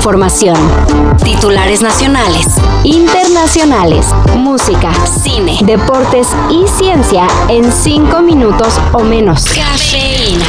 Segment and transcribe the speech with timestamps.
[0.00, 0.56] información.
[1.22, 2.46] Titulares nacionales,
[2.84, 9.44] internacionales, música, cine, deportes y ciencia en 5 minutos o menos.
[9.44, 10.46] Cafeína.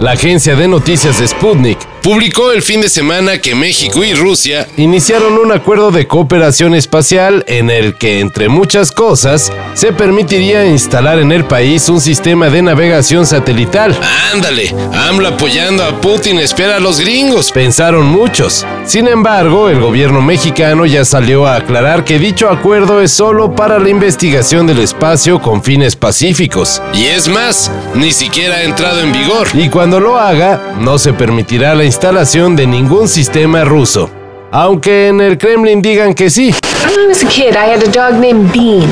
[0.00, 4.68] La agencia de noticias de Sputnik publicó el fin de semana que México y Rusia
[4.76, 11.18] iniciaron un acuerdo de cooperación espacial en el que, entre muchas cosas, se permitiría instalar
[11.18, 13.98] en el país un sistema de navegación satelital.
[14.34, 18.66] Ándale, AMLO apoyando a Putin espera a los gringos, pensaron muchos.
[18.84, 23.78] Sin embargo, el gobierno mexicano ya salió a aclarar que dicho acuerdo es solo para
[23.78, 26.82] la investigación del espacio con fines pacíficos.
[26.92, 29.48] Y es más, ni siquiera ha entrado en vigor.
[29.54, 34.10] Y cuando lo haga, no se permitirá la instalación de ningún sistema ruso.
[34.50, 36.54] Aunque en el Kremlin digan que sí.
[36.84, 38.88] When I was a kid, I had a dog named Bean.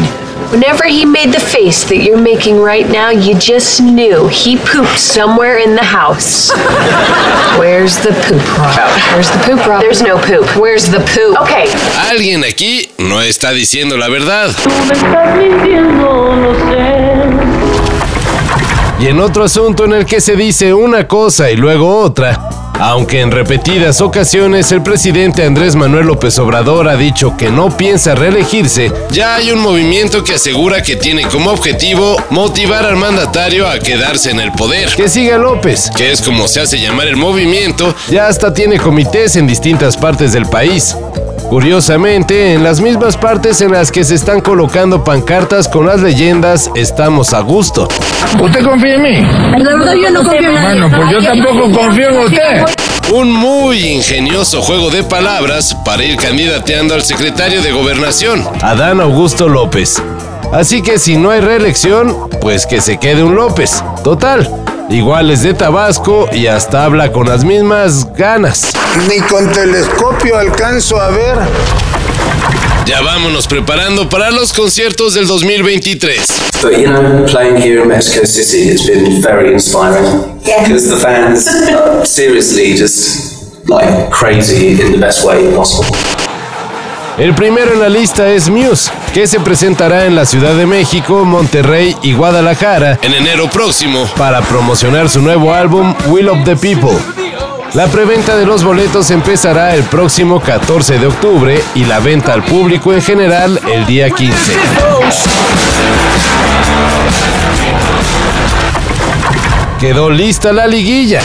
[0.51, 4.99] Whenever he made the face that you're making right now, you just knew he pooped
[4.99, 6.53] somewhere in the house.
[7.59, 8.91] Where's the poop, Rob?
[9.13, 9.81] Where's the poop, Rob?
[9.83, 10.47] There's no poop.
[10.57, 11.39] Where's the poop?
[11.43, 11.67] Okay.
[12.11, 14.51] Alguien aquí no está diciendo la verdad.
[18.99, 23.21] Y en otro asunto en el que se dice una cosa y luego otra, aunque
[23.21, 28.93] en repetidas ocasiones el presidente Andrés Manuel López Obrador ha dicho que no piensa reelegirse,
[29.13, 34.33] ya hay un movimiento que asegura que tiene como objetivo motivar al mandatario a quedarse
[34.33, 34.89] en el poder.
[34.97, 39.37] Que siga López, que es como se hace llamar el movimiento, ya hasta tiene comités
[39.37, 40.97] en distintas partes del país.
[41.53, 46.71] Curiosamente, en las mismas partes en las que se están colocando pancartas con las leyendas
[46.75, 47.89] Estamos a gusto.
[48.41, 49.21] ¿Usted confía en mí?
[49.59, 50.81] La verdad yo no confío en nadie.
[50.81, 52.65] Bueno, pues yo tampoco confío en usted.
[53.13, 59.47] Un muy ingenioso juego de palabras para ir candidateando al secretario de Gobernación, Adán Augusto
[59.47, 60.03] López.
[60.55, 63.85] Así que si no hay reelección, pues que se quede un López.
[64.03, 68.73] Total, igual es de Tabasco y hasta habla con las mismas ganas.
[69.09, 71.39] Ni con telescopio alcanzo a ver.
[72.87, 76.19] Ya vámonos preparando para los conciertos del 2023.
[76.63, 81.47] But you know, playing here in Mexico City, it's been very inspiring because the fans
[81.47, 85.97] are seriously just like crazy in the best way possible.
[87.19, 91.25] El primero en la lista es Muse, que se presentará en la Ciudad de México,
[91.27, 96.97] Monterrey y Guadalajara en enero próximo para promocionar su nuevo álbum Will of the People.
[97.75, 102.45] La preventa de los boletos empezará el próximo 14 de octubre y la venta al
[102.45, 104.53] público en general el día 15.
[109.83, 111.21] Quedó lista la liguilla.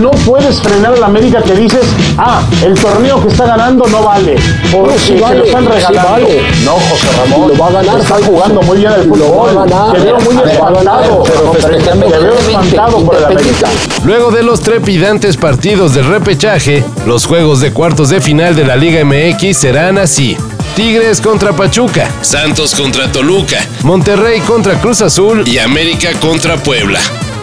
[0.00, 1.86] No puedes frenar a la América que dices,
[2.18, 4.34] ah, el torneo que está ganando no vale.
[4.72, 6.10] Porque sí se vale, lo están sí regalando.
[6.10, 6.42] vale.
[6.64, 7.48] No, José Ramón.
[7.50, 9.56] Lo va a ganar, Paco, jugando muy bien el lo fútbol.
[9.56, 9.92] va a ganar.
[9.92, 11.22] Te veo muy ver, espantado.
[11.22, 13.68] pero Te veo espantado por el América.
[14.04, 18.74] Luego de los trepidantes partidos del repechaje, los juegos de cuartos de final de la
[18.74, 20.36] Liga MX serán así.
[20.74, 26.98] Tigres contra Pachuca, Santos contra Toluca, Monterrey contra Cruz Azul y América contra Puebla.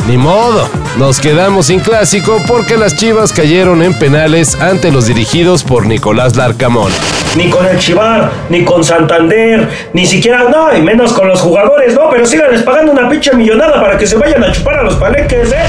[0.07, 5.63] Ni modo, nos quedamos sin clásico porque las Chivas cayeron en penales ante los dirigidos
[5.63, 6.93] por Nicolás Larcamón.
[7.35, 11.93] ni con el Chivar, ni con Santander, ni siquiera, no, y menos con los jugadores,
[11.93, 14.95] no, pero síganles pagando una pinche millonada para que se vayan a chupar a los
[14.95, 15.65] palenques, ¿eh?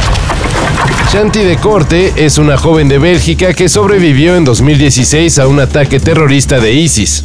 [1.13, 5.99] Shanti de Corte es una joven de Bélgica que sobrevivió en 2016 a un ataque
[5.99, 7.25] terrorista de ISIS.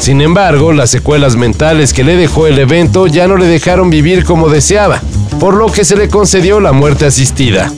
[0.00, 4.24] Sin embargo, las secuelas mentales que le dejó el evento ya no le dejaron vivir
[4.24, 5.00] como deseaba,
[5.38, 7.72] por lo que se le concedió la muerte asistida.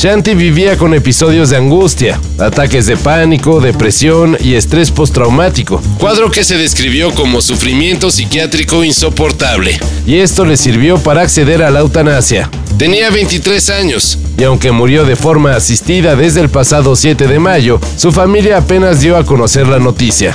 [0.00, 6.42] Shanti vivía con episodios de angustia, ataques de pánico, depresión y estrés postraumático, cuadro que
[6.42, 12.48] se describió como sufrimiento psiquiátrico insoportable, y esto le sirvió para acceder a la eutanasia.
[12.78, 17.78] Tenía 23 años, y aunque murió de forma asistida desde el pasado 7 de mayo,
[17.98, 20.34] su familia apenas dio a conocer la noticia.